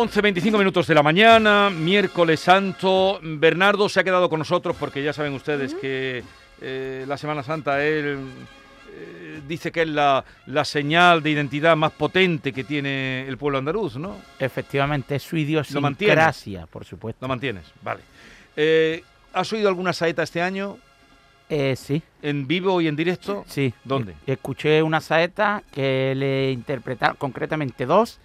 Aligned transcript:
11.25 0.00 0.56
minutos 0.56 0.86
de 0.86 0.94
la 0.94 1.02
mañana, 1.02 1.68
miércoles 1.68 2.40
santo. 2.40 3.20
Bernardo 3.22 3.86
se 3.90 4.00
ha 4.00 4.04
quedado 4.04 4.30
con 4.30 4.38
nosotros 4.38 4.74
porque 4.80 5.02
ya 5.02 5.12
saben 5.12 5.34
ustedes 5.34 5.74
que 5.74 6.24
eh, 6.62 7.04
la 7.06 7.18
Semana 7.18 7.42
Santa 7.42 7.84
él 7.84 8.18
eh, 8.94 9.40
dice 9.46 9.70
que 9.70 9.82
es 9.82 9.88
la, 9.88 10.24
la, 10.46 10.64
señal 10.64 11.22
de 11.22 11.30
identidad 11.32 11.76
más 11.76 11.92
potente 11.92 12.50
que 12.50 12.64
tiene 12.64 13.28
el 13.28 13.36
pueblo 13.36 13.58
andaluz, 13.58 13.96
¿no? 13.96 14.16
Efectivamente, 14.38 15.16
es 15.16 15.22
su 15.22 15.36
idiosincrasia, 15.36 16.66
por 16.66 16.86
supuesto. 16.86 17.18
Lo 17.20 17.28
mantienes, 17.28 17.66
vale. 17.82 18.00
Eh, 18.56 19.04
¿Has 19.34 19.52
oído 19.52 19.68
alguna 19.68 19.92
saeta 19.92 20.22
este 20.22 20.40
año? 20.40 20.78
Eh, 21.50 21.76
sí. 21.76 22.02
¿En 22.22 22.46
vivo 22.46 22.80
y 22.80 22.88
en 22.88 22.96
directo? 22.96 23.44
Sí. 23.46 23.74
¿Dónde? 23.84 24.14
Escuché 24.26 24.82
una 24.82 25.02
saeta 25.02 25.62
que 25.70 26.14
le 26.16 26.52
interpretaron, 26.52 27.16
concretamente 27.16 27.84
dos, 27.84 28.18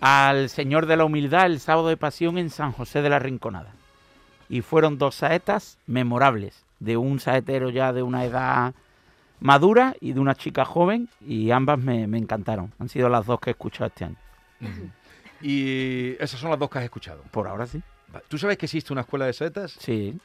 al 0.00 0.48
Señor 0.48 0.86
de 0.86 0.96
la 0.96 1.04
Humildad 1.04 1.46
el 1.46 1.60
sábado 1.60 1.88
de 1.88 1.96
Pasión 1.96 2.38
en 2.38 2.50
San 2.50 2.72
José 2.72 3.02
de 3.02 3.10
la 3.10 3.18
Rinconada. 3.18 3.72
Y 4.48 4.60
fueron 4.60 4.98
dos 4.98 5.16
saetas 5.16 5.78
memorables, 5.86 6.64
de 6.80 6.96
un 6.96 7.20
saetero 7.20 7.70
ya 7.70 7.92
de 7.92 8.02
una 8.02 8.24
edad 8.24 8.74
madura 9.40 9.94
y 10.00 10.12
de 10.12 10.20
una 10.20 10.34
chica 10.34 10.64
joven, 10.64 11.08
y 11.20 11.50
ambas 11.50 11.78
me, 11.78 12.02
encantaron. 12.02 12.72
Han 12.78 12.88
sido 12.88 13.08
las 13.08 13.26
dos 13.26 13.40
que 13.40 13.50
he 13.50 13.52
escuchado 13.52 13.86
este 13.86 14.04
año. 14.04 14.16
¿Y 15.40 16.16
esas 16.20 16.40
son 16.40 16.50
las 16.50 16.58
dos 16.58 16.70
que 16.70 16.78
has 16.78 16.84
escuchado? 16.84 17.22
Por 17.30 17.46
ahora 17.46 17.66
sí. 17.66 17.82
¿Tú 18.28 18.38
sabes 18.38 18.56
que 18.56 18.66
existe 18.66 18.92
una 18.92 19.02
escuela 19.02 19.26
de 19.26 19.32
saetas? 19.32 19.76
Sí. 19.78 20.18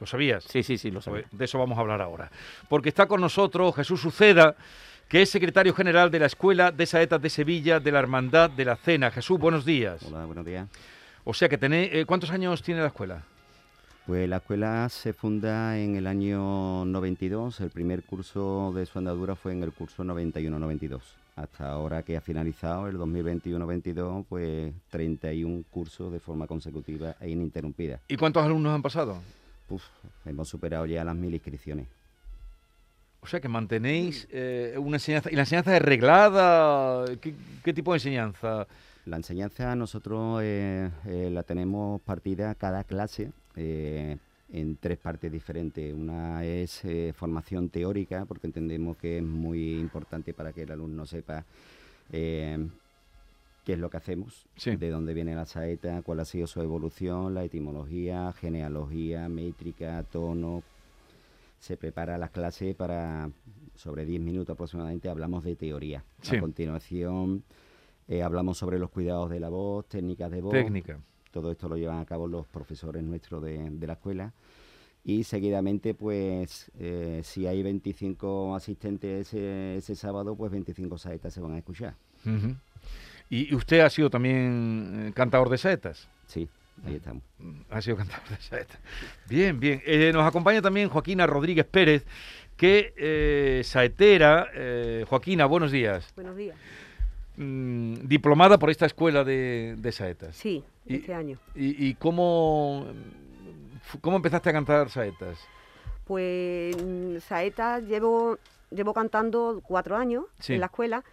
¿Lo 0.00 0.06
sabías? 0.06 0.44
Sí, 0.44 0.62
sí, 0.62 0.78
sí, 0.78 0.90
lo 0.90 1.00
sabía. 1.00 1.22
Pues 1.22 1.38
de 1.38 1.44
eso 1.44 1.58
vamos 1.58 1.76
a 1.76 1.80
hablar 1.80 2.00
ahora. 2.00 2.30
Porque 2.68 2.88
está 2.88 3.06
con 3.06 3.20
nosotros 3.20 3.74
Jesús 3.74 4.04
Uceda, 4.04 4.56
que 5.08 5.22
es 5.22 5.30
secretario 5.30 5.72
general 5.72 6.10
de 6.10 6.18
la 6.18 6.26
Escuela 6.26 6.70
de 6.70 6.84
Saetas 6.84 7.20
de 7.22 7.30
Sevilla 7.30 7.80
de 7.80 7.90
la 7.90 7.98
Hermandad 7.98 8.50
de 8.50 8.66
la 8.66 8.76
Cena. 8.76 9.10
Jesús, 9.10 9.38
buenos 9.38 9.64
días. 9.64 10.02
Hola, 10.02 10.26
buenos 10.26 10.44
días. 10.44 10.68
O 11.24 11.32
sea 11.32 11.48
que 11.48 11.56
tenéis, 11.56 11.90
eh, 11.92 12.04
¿cuántos 12.04 12.30
años 12.30 12.62
tiene 12.62 12.82
la 12.82 12.88
escuela? 12.88 13.22
Pues 14.06 14.28
la 14.28 14.36
escuela 14.36 14.86
se 14.90 15.14
funda 15.14 15.78
en 15.78 15.96
el 15.96 16.06
año 16.06 16.84
92, 16.84 17.60
el 17.60 17.70
primer 17.70 18.02
curso 18.02 18.72
de 18.74 18.84
su 18.84 18.98
andadura 18.98 19.34
fue 19.34 19.52
en 19.52 19.62
el 19.62 19.72
curso 19.72 20.04
91-92. 20.04 21.00
Hasta 21.36 21.70
ahora 21.70 22.02
que 22.02 22.16
ha 22.16 22.20
finalizado 22.20 22.88
el 22.88 22.98
2021-22, 22.98 24.26
pues 24.28 24.72
31 24.90 25.64
cursos 25.70 26.12
de 26.12 26.20
forma 26.20 26.46
consecutiva 26.46 27.16
e 27.20 27.30
ininterrumpida. 27.30 28.00
¿Y 28.08 28.16
cuántos 28.16 28.44
alumnos 28.44 28.74
han 28.74 28.82
pasado? 28.82 29.22
Uf, 29.70 29.84
hemos 30.26 30.48
superado 30.48 30.84
ya 30.86 31.04
las 31.04 31.16
mil 31.16 31.32
inscripciones. 31.32 31.86
O 33.20 33.26
sea 33.26 33.40
que 33.40 33.48
mantenéis 33.48 34.28
eh, 34.30 34.76
una 34.78 34.96
enseñanza. 34.96 35.30
¿Y 35.30 35.34
la 35.34 35.42
enseñanza 35.42 35.76
es 35.76 35.82
reglada? 35.82 37.04
¿Qué, 37.20 37.72
tipo 37.72 37.92
de 37.92 37.96
enseñanza? 37.96 38.66
La 39.06 39.16
enseñanza 39.16 39.74
nosotros 39.74 40.40
eh, 40.42 40.90
eh, 41.06 41.30
la 41.32 41.42
tenemos 41.42 42.00
partida 42.02 42.54
cada 42.54 42.84
clase 42.84 43.32
en 43.56 44.76
tres 44.76 44.98
partes 44.98 45.32
diferentes. 45.32 45.92
Una 45.92 46.44
es 46.44 46.82
formación 47.14 47.70
teórica, 47.70 48.24
porque 48.24 48.46
entendemos 48.46 48.96
que 48.96 49.18
es 49.18 49.24
muy 49.24 49.78
importante 49.78 50.32
para 50.32 50.52
que 50.52 50.62
el 50.62 50.70
alumno 50.70 51.04
sepa 51.06 51.44
qué 53.68 53.72
es 53.74 53.78
lo 53.78 53.90
que 53.90 53.96
hacemos, 53.96 54.46
de 54.64 54.90
dónde 54.90 55.12
viene 55.12 55.34
la 55.34 55.44
saeta, 55.44 56.02
cuál 56.02 56.20
ha 56.20 56.24
sido 56.24 56.46
su 56.46 56.62
evolución, 56.62 57.34
la 57.34 57.44
etimología, 57.44 58.32
genealogía, 58.32 59.28
métrica, 59.28 60.04
tono. 60.04 60.62
Se 61.58 61.76
prepara 61.76 62.18
la 62.18 62.28
clase 62.28 62.74
para, 62.74 63.30
sobre 63.74 64.04
10 64.04 64.20
minutos 64.20 64.54
aproximadamente, 64.54 65.08
hablamos 65.08 65.44
de 65.44 65.56
teoría. 65.56 66.04
A 66.30 66.40
continuación, 66.40 67.44
eh, 68.08 68.22
hablamos 68.22 68.58
sobre 68.58 68.78
los 68.78 68.90
cuidados 68.90 69.30
de 69.30 69.40
la 69.40 69.48
voz, 69.48 69.86
técnicas 69.86 70.30
de 70.30 70.40
voz. 70.40 70.52
Técnica. 70.52 70.98
Todo 71.30 71.52
esto 71.52 71.68
lo 71.68 71.76
llevan 71.76 71.98
a 71.98 72.06
cabo 72.06 72.26
los 72.26 72.46
profesores 72.46 73.02
nuestros 73.02 73.42
de, 73.42 73.70
la 73.86 73.92
escuela 73.92 74.32
y 75.04 75.24
seguidamente 75.24 75.94
pues 75.94 76.70
eh, 76.78 77.20
si 77.22 77.46
hay 77.46 77.62
25 77.62 78.56
asistentes 78.56 79.32
ese, 79.32 79.94
sábado 79.94 80.34
pues 80.36 80.50
25 80.50 80.98
saetas 80.98 81.34
se 81.34 81.40
van 81.40 81.52
a 81.52 81.58
escuchar. 81.58 81.94
¿Y 83.30 83.54
usted 83.54 83.80
ha 83.80 83.90
sido 83.90 84.08
también 84.08 85.08
eh, 85.08 85.12
cantador 85.14 85.50
de 85.50 85.58
saetas? 85.58 86.08
Sí, 86.26 86.48
ahí 86.86 86.96
estamos. 86.96 87.22
Mm, 87.38 87.60
ha 87.70 87.80
sido 87.80 87.96
cantador 87.96 88.28
de 88.28 88.36
saetas. 88.36 88.78
Bien, 89.28 89.58
bien. 89.58 89.82
Eh, 89.84 90.10
nos 90.12 90.26
acompaña 90.26 90.62
también 90.62 90.88
Joaquina 90.88 91.26
Rodríguez 91.26 91.66
Pérez, 91.66 92.04
que 92.56 92.94
eh, 92.96 93.62
saetera. 93.64 94.48
Eh, 94.54 95.04
Joaquina, 95.08 95.46
buenos 95.46 95.72
días. 95.72 96.12
Buenos 96.14 96.36
días. 96.36 96.56
Mm, 97.36 98.06
diplomada 98.06 98.58
por 98.58 98.70
esta 98.70 98.86
escuela 98.86 99.24
de, 99.24 99.90
saetas. 99.92 100.36
Sí, 100.36 100.64
este 100.86 101.14
año. 101.14 101.38
¿Y, 101.54 101.94
cómo, 101.94 102.86
cómo 104.00 104.16
empezaste 104.16 104.50
a 104.50 104.52
cantar 104.52 104.90
saetas? 104.90 105.38
Pues 106.04 106.76
mm, 106.76 107.18
saetas 107.18 107.84
llevo, 107.84 108.38
llevo 108.70 108.94
cantando 108.94 109.62
cuatro 109.64 109.96
años 109.96 110.24
en 110.48 110.60
la 110.60 110.66
escuela 110.66 111.04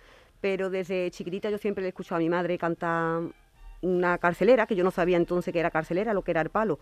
pero 0.45 0.69
desde 0.69 1.09
chiquitita 1.09 1.49
yo 1.49 1.57
siempre 1.57 1.81
le 1.81 1.87
he 1.87 1.89
escuchado 1.89 2.17
a 2.17 2.19
mi 2.19 2.29
madre 2.29 2.55
cantar 2.59 3.23
una 3.85 4.17
carcelera, 4.17 4.65
que 4.65 4.75
yo 4.75 4.83
no 4.83 4.91
sabía 4.91 5.17
entonces 5.17 5.53
que 5.53 5.59
era 5.59 5.71
carcelera, 5.71 6.13
lo 6.13 6.23
que 6.23 6.31
era 6.31 6.41
el 6.41 6.49
palo. 6.49 6.79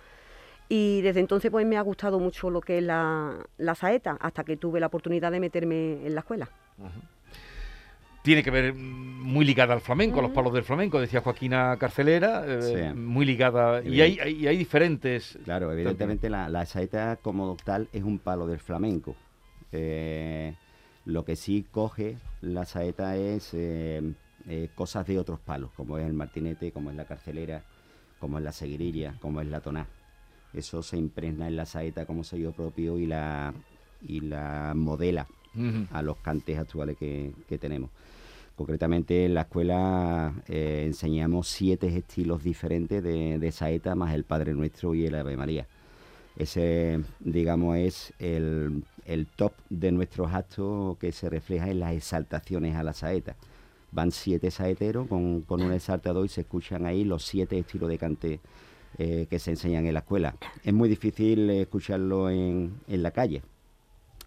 Y 0.70 1.02
desde 1.02 1.20
entonces 1.20 1.52
pues 1.52 1.66
me 1.66 1.78
ha 1.78 1.82
gustado 1.82 2.20
mucho 2.20 2.50
lo 2.50 2.62
que 2.62 2.78
es 2.78 2.84
la, 2.84 3.46
saeta, 3.76 4.18
hasta 4.20 4.44
que 4.44 4.58
tuve 4.58 4.80
la 4.80 4.88
oportunidad 4.88 5.32
de 5.32 5.40
meterme 5.40 6.06
en 6.06 6.16
la 6.16 6.22
escuela. 6.22 6.50
Tiene 8.22 8.42
que 8.42 8.52
ver 8.52 8.74
muy 8.74 9.44
ligada 9.44 9.74
al 9.74 9.82
flamenco, 9.82 10.20
a 10.20 10.22
los 10.22 10.32
palos 10.32 10.54
del 10.54 10.64
flamenco, 10.64 11.02
decía 11.02 11.20
Joaquina 11.20 11.76
Carcelera, 11.78 12.46
eh, 12.48 12.94
muy 12.94 13.26
ligada. 13.26 13.84
Y 13.84 14.00
hay, 14.00 14.18
hay, 14.20 14.58
diferentes... 14.58 15.38
Claro, 15.44 15.74
evidentemente 15.74 16.30
la, 16.30 16.66
saeta 16.66 17.18
como 17.22 17.58
tal 17.66 17.90
es 17.92 18.04
un 18.04 18.20
palo 18.20 18.48
del 18.48 18.60
flamenco. 18.60 19.16
Eh, 19.74 20.54
lo 21.06 21.26
que 21.26 21.36
sí 21.36 21.66
coge 21.70 22.18
la 22.42 22.64
saeta 22.64 23.18
es 23.18 23.50
eh, 23.54 24.14
eh, 24.48 24.70
cosas 24.76 25.08
de 25.08 25.20
otros 25.20 25.40
palos, 25.40 25.72
como 25.76 25.98
es 25.98 26.06
el 26.06 26.14
martinete, 26.14 26.72
como 26.72 26.90
es 26.90 26.96
la 26.96 27.06
carcelera, 27.06 27.64
como 28.20 28.38
es 28.38 28.44
la 28.44 28.52
seguirilla, 28.52 29.16
como 29.20 29.42
es 29.42 29.48
la 29.48 29.62
toná. 29.62 29.88
Eso 30.54 30.84
se 30.84 30.98
impregna 30.98 31.48
en 31.48 31.56
la 31.56 31.66
saeta 31.66 32.06
como 32.06 32.24
sello 32.24 32.52
propio 32.52 33.00
y 33.00 33.08
la, 33.08 33.54
y 34.02 34.22
la 34.22 34.74
modela 34.76 35.28
a 35.92 36.02
los 36.02 36.18
cantes 36.18 36.58
actuales 36.58 36.98
que, 36.98 37.34
tenemos. 37.60 37.90
Concretamente 38.56 39.26
en 39.26 39.34
la 39.34 39.42
escuela 39.42 40.34
eh, 40.48 40.84
enseñamos 40.86 41.48
siete 41.48 41.88
estilos 41.96 42.44
diferentes 42.44 43.02
de, 43.04 43.40
de 43.40 43.52
saeta, 43.52 43.96
más 43.96 44.14
el 44.14 44.24
Padre 44.24 44.54
Nuestro 44.54 44.94
y 44.94 45.06
el 45.06 45.16
Ave 45.16 45.38
María. 45.38 45.68
Ese, 46.36 47.00
digamos, 47.20 47.78
es 47.78 48.14
el, 48.18 48.84
top 49.36 49.54
de 49.70 49.92
nuestros 49.92 50.34
actos 50.34 50.98
que 50.98 51.12
se 51.12 51.30
refleja 51.30 51.70
en 51.70 51.80
las 51.80 51.94
exaltaciones 51.94 52.76
a 52.76 52.84
la 52.84 52.94
saeta. 52.94 53.36
Van 53.94 54.12
siete 54.12 54.50
saeteros 54.52 55.08
con, 55.08 55.42
con 55.42 55.62
un 55.62 55.72
exaltador 55.72 56.26
y 56.26 56.30
se 56.30 56.42
escuchan 56.42 56.86
ahí 56.86 57.04
los 57.04 57.24
siete 57.24 57.60
estilos 57.60 57.90
de 57.90 57.98
cante 57.98 58.40
eh, 58.98 59.28
que 59.30 59.40
se 59.40 59.52
enseñan 59.52 59.86
en 59.86 59.94
la 59.94 60.00
escuela. 60.00 60.36
Es 60.64 60.74
muy 60.74 60.90
difícil 60.90 61.50
escucharlo 61.50 62.30
en, 62.30 62.74
en 62.88 63.04
la 63.04 63.12
calle. 63.12 63.44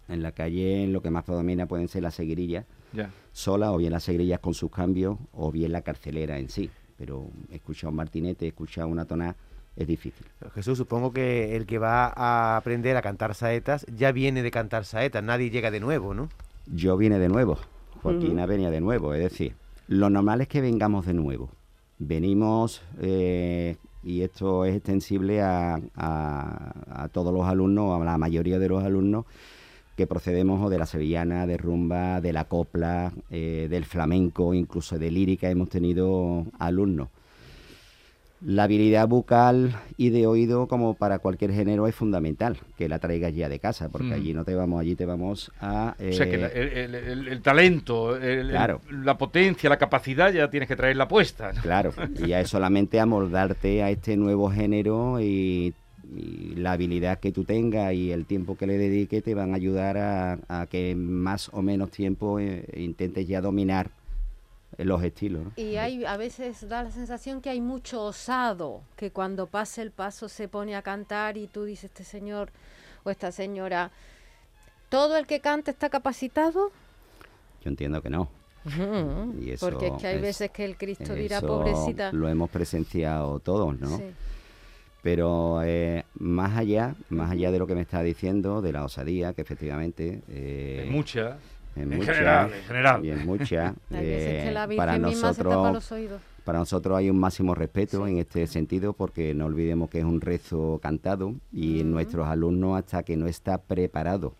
En 0.07 0.23
la 0.23 0.31
calle 0.31 0.87
lo 0.87 1.01
que 1.01 1.09
más 1.09 1.25
predomina 1.25 1.65
pueden 1.65 1.89
ser 1.89 2.03
las 2.03 2.15
seguirillas 2.15 2.65
sola 3.31 3.71
o 3.71 3.77
bien 3.77 3.91
las 3.91 4.03
seguirillas 4.03 4.39
con 4.39 4.53
sus 4.53 4.71
cambios 4.71 5.17
o 5.33 5.51
bien 5.51 5.71
la 5.71 5.81
carcelera 5.81 6.39
en 6.39 6.49
sí. 6.49 6.69
Pero 6.97 7.27
escuchar 7.51 7.89
un 7.89 7.97
martinete, 7.97 8.47
escuchar 8.47 8.85
una 8.85 9.05
tonada 9.05 9.35
es 9.75 9.85
difícil. 9.85 10.25
Jesús, 10.55 10.77
supongo 10.77 11.13
que 11.13 11.55
el 11.55 11.65
que 11.67 11.77
va 11.77 12.11
a 12.15 12.57
aprender 12.57 12.97
a 12.97 13.01
cantar 13.01 13.35
saetas 13.35 13.85
ya 13.95 14.11
viene 14.11 14.41
de 14.41 14.49
cantar 14.49 14.85
saetas, 14.85 15.23
nadie 15.23 15.51
llega 15.51 15.69
de 15.69 15.79
nuevo, 15.79 16.13
¿no? 16.15 16.29
Yo 16.65 16.97
vine 16.97 17.19
de 17.19 17.29
nuevo, 17.29 17.59
Joaquina 18.13 18.45
venía 18.45 18.71
de 18.71 18.81
nuevo, 18.81 19.13
es 19.13 19.21
decir, 19.21 19.55
lo 19.87 20.09
normal 20.09 20.41
es 20.41 20.47
que 20.47 20.61
vengamos 20.61 21.05
de 21.05 21.13
nuevo. 21.13 21.49
Venimos, 21.99 22.81
eh, 23.01 23.77
y 24.03 24.21
esto 24.21 24.65
es 24.65 24.75
extensible 24.75 25.41
a, 25.41 25.79
a, 25.95 27.09
todos 27.11 27.33
los 27.33 27.45
alumnos, 27.45 27.99
a 27.99 28.05
la 28.05 28.17
mayoría 28.17 28.59
de 28.59 28.69
los 28.69 28.83
alumnos, 28.83 29.25
que 29.95 30.05
procedemos 30.05 30.63
o 30.63 30.69
de 30.69 30.77
la 30.77 30.85
sevillana, 30.85 31.47
de 31.47 31.57
rumba, 31.57 32.21
de 32.21 32.31
la 32.31 32.45
copla, 32.45 33.11
eh, 33.31 33.67
del 33.69 33.85
flamenco, 33.85 34.53
incluso 34.53 34.99
de 34.99 35.09
lírica, 35.09 35.49
hemos 35.49 35.69
tenido 35.69 36.45
alumnos. 36.59 37.09
La 38.41 38.63
habilidad 38.63 39.07
bucal 39.07 39.75
y 39.97 40.11
de 40.11 40.27
oído, 40.27 40.67
como 40.67 40.93
para 40.93 41.19
cualquier 41.19 41.51
género, 41.53 41.87
es 41.87 41.95
fundamental 41.95 42.57
que 42.77 42.87
la 42.87 42.99
traigas 42.99 43.33
ya 43.33 43.49
de 43.49 43.57
casa, 43.59 43.89
porque 43.89 44.09
mm. 44.09 44.13
allí 44.13 44.33
no 44.33 44.45
te 44.45 44.53
vamos, 44.53 44.79
allí 44.79 44.95
te 44.95 45.05
vamos 45.05 45.51
a. 45.59 45.95
o 45.99 46.13
sea 46.13 46.29
que 46.29 46.35
eh, 46.35 46.85
el, 46.85 47.41
talento, 47.41 48.17
la 48.19 49.17
potencia, 49.17 49.69
la 49.69 49.77
capacidad 49.77 50.31
ya 50.31 50.49
tienes 50.49 50.69
que 50.69 50.75
traerla 50.75 51.07
puesta. 51.07 51.51
Claro, 51.61 51.93
y 52.19 52.27
ya 52.27 52.39
es 52.39 52.49
solamente 52.49 52.99
amoldarte 52.99 53.81
a 53.81 53.89
este 53.89 54.15
nuevo 54.17 54.51
género 54.51 55.19
y, 55.19 55.73
la 56.55 56.71
habilidad 56.71 57.19
que 57.19 57.33
tú 57.33 57.43
tengas 57.43 57.93
y 57.93 58.13
el 58.13 58.25
tiempo 58.25 58.55
que 58.55 58.65
le 58.65 58.77
dediques 58.77 59.21
te 59.21 59.35
van 59.35 59.51
a 59.51 59.57
ayudar 59.57 59.97
a, 59.97 60.65
que 60.67 60.95
más 60.95 61.49
o 61.51 61.61
menos 61.61 61.91
tiempo 61.91 62.39
eh, 62.39 62.63
intentes 62.77 63.27
ya 63.27 63.41
dominar 63.41 63.89
los 64.85 65.03
estilos. 65.03 65.43
Y 65.55 65.77
hay 65.77 66.05
a 66.05 66.17
veces 66.17 66.67
da 66.67 66.83
la 66.83 66.91
sensación 66.91 67.41
que 67.41 67.49
hay 67.49 67.61
mucho 67.61 68.03
osado, 68.03 68.81
que 68.95 69.11
cuando 69.11 69.47
pasa 69.47 69.81
el 69.81 69.91
paso 69.91 70.29
se 70.29 70.47
pone 70.47 70.75
a 70.75 70.81
cantar 70.81 71.37
y 71.37 71.47
tú 71.47 71.63
dices, 71.63 71.85
este 71.85 72.03
señor 72.03 72.51
o 73.03 73.09
esta 73.09 73.31
señora, 73.31 73.91
¿todo 74.89 75.17
el 75.17 75.25
que 75.25 75.39
canta 75.39 75.71
está 75.71 75.89
capacitado? 75.89 76.71
Yo 77.63 77.69
entiendo 77.69 78.01
que 78.01 78.09
no. 78.09 78.29
Porque 79.59 79.87
es 79.87 79.93
que 79.93 80.07
hay 80.07 80.19
veces 80.19 80.51
que 80.51 80.65
el 80.65 80.77
Cristo 80.77 81.13
dirá, 81.13 81.41
pobrecita. 81.41 82.11
Lo 82.11 82.27
hemos 82.27 82.49
presenciado 82.49 83.39
todos, 83.39 83.79
¿no? 83.79 84.01
Pero 85.01 85.61
eh, 85.63 86.03
más 86.15 86.57
allá, 86.57 86.95
más 87.09 87.31
allá 87.31 87.51
de 87.51 87.59
lo 87.59 87.67
que 87.67 87.75
me 87.75 87.81
está 87.81 88.03
diciendo, 88.03 88.61
de 88.61 88.73
la 88.73 88.83
osadía, 88.83 89.33
que 89.33 89.41
efectivamente... 89.41 90.21
Eh, 90.27 90.87
mucha. 90.91 91.37
En, 91.79 92.01
general, 92.01 92.53
en 92.53 92.63
general. 92.63 93.05
Y 93.05 93.11
en 93.11 93.25
mucha. 93.25 93.73
eh, 93.91 94.53
para 94.75 94.97
nosotros, 94.97 95.91
para 96.43 96.59
nosotros 96.59 96.97
hay 96.97 97.09
un 97.09 97.19
máximo 97.19 97.55
respeto 97.55 98.07
en 98.07 98.17
este 98.19 98.47
sentido 98.47 98.93
porque 98.93 99.33
no 99.33 99.45
olvidemos 99.45 99.89
que 99.89 99.99
es 99.99 100.05
un 100.05 100.21
rezo 100.21 100.79
cantado 100.81 101.33
y 101.51 101.83
nuestros 101.83 102.27
alumnos 102.27 102.79
hasta 102.79 103.03
que 103.03 103.17
no 103.17 103.27
está 103.27 103.57
preparado 103.57 104.33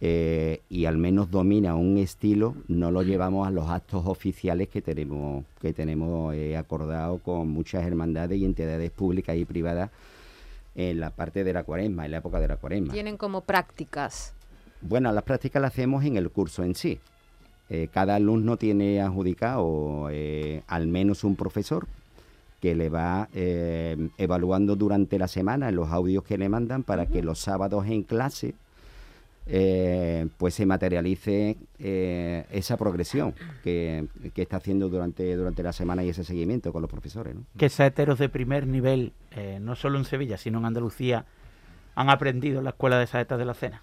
eh, 0.00 0.62
y 0.68 0.84
al 0.84 0.96
menos 0.96 1.30
domina 1.30 1.74
un 1.74 1.98
estilo, 1.98 2.54
no 2.68 2.92
lo 2.92 3.02
llevamos 3.02 3.48
a 3.48 3.50
los 3.50 3.68
actos 3.68 4.06
oficiales 4.06 4.68
que 4.68 4.80
tenemos, 4.80 5.44
que 5.60 5.72
tenemos 5.72 6.34
eh, 6.36 6.56
acordado 6.56 7.18
con 7.18 7.48
muchas 7.48 7.84
hermandades 7.84 8.38
y 8.38 8.44
entidades 8.44 8.92
públicas 8.92 9.36
y 9.36 9.44
privadas 9.44 9.90
en 10.76 11.00
la 11.00 11.10
parte 11.10 11.42
de 11.42 11.52
la 11.52 11.64
cuaresma, 11.64 12.04
en 12.04 12.12
la 12.12 12.18
época 12.18 12.38
de 12.38 12.46
la 12.46 12.56
cuaresma. 12.56 12.92
¿Tienen 12.92 13.16
como 13.16 13.40
prácticas? 13.40 14.34
Bueno, 14.80 15.12
las 15.12 15.24
prácticas 15.24 15.60
las 15.60 15.72
hacemos 15.72 16.04
en 16.04 16.16
el 16.16 16.30
curso 16.30 16.62
en 16.62 16.74
sí. 16.74 17.00
Eh, 17.70 17.88
cada 17.92 18.14
alumno 18.14 18.56
tiene 18.56 19.00
adjudicado 19.00 20.08
al 20.66 20.86
menos 20.86 21.24
un 21.24 21.36
profesor 21.36 21.86
que 22.60 22.74
le 22.74 22.88
va 22.88 23.28
evaluando 23.32 24.74
durante 24.74 25.18
la 25.18 25.28
semana 25.28 25.68
en 25.68 25.76
los 25.76 25.90
audios 25.90 26.24
que 26.24 26.38
le 26.38 26.48
mandan 26.48 26.82
para 26.82 27.06
que 27.06 27.22
los 27.22 27.38
sábados 27.38 27.86
en 27.86 28.02
clase 28.02 28.54
eh, 29.50 30.28
pues 30.36 30.52
se 30.52 30.66
materialice 30.66 31.56
eh, 31.78 32.44
esa 32.50 32.76
progresión 32.76 33.32
que, 33.64 34.06
está 34.36 34.58
haciendo 34.58 34.90
durante, 34.90 35.34
durante 35.36 35.62
la 35.62 35.72
semana 35.72 36.04
y 36.04 36.10
ese 36.10 36.22
seguimiento 36.22 36.70
con 36.70 36.82
los 36.82 36.90
profesores. 36.90 37.34
¿no? 37.34 37.44
Que 37.56 37.70
saeteros 37.70 38.18
de 38.18 38.28
primer 38.28 38.66
nivel, 38.66 39.14
eh, 39.30 39.58
no 39.58 39.74
solo 39.74 39.96
en 39.96 40.04
Sevilla, 40.04 40.36
sino 40.36 40.58
en 40.58 40.66
Andalucía, 40.66 41.24
han 41.94 42.10
aprendido 42.10 42.58
en 42.58 42.64
la 42.64 42.70
Escuela 42.70 42.98
de 42.98 43.06
Saetas 43.06 43.38
de 43.38 43.46
la 43.46 43.54
Cena. 43.54 43.82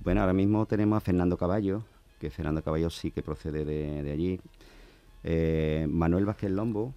Bueno, 0.00 0.20
ahora 0.20 0.32
mismo 0.32 0.66
tenemos 0.66 0.96
a 0.96 1.00
Fernando 1.00 1.36
Caballo, 1.36 1.82
que 2.18 2.30
Fernando 2.30 2.62
Caballo 2.62 2.90
sí 2.90 3.10
que 3.10 3.22
procede 3.22 3.64
de, 3.64 4.10
allí. 4.10 4.40
Manuel 5.88 6.24
Vázquez 6.24 6.50
Lombo, 6.50 6.94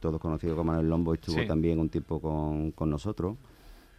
todos 0.00 0.20
conocidos 0.20 0.56
como 0.56 0.72
Manuel 0.72 0.88
Lombo, 0.88 1.14
estuvo 1.14 1.44
también 1.46 1.78
un 1.78 1.88
tiempo 1.88 2.20
con, 2.20 2.72
con 2.72 2.90
nosotros. 2.90 3.36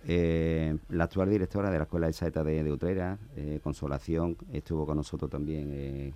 Eh, 0.07 0.75
la 0.89 1.03
actual 1.03 1.29
directora 1.29 1.69
de 1.69 1.77
la 1.77 1.83
Escuela 1.83 2.07
de 2.07 2.13
Saeta 2.13 2.43
de, 2.43 2.71
Utrera, 2.71 3.19
eh, 3.35 3.59
Consolación, 3.63 4.35
estuvo 4.51 4.85
con 4.85 4.97
nosotros 4.97 5.29
también 5.29 5.69
eh, 5.71 6.13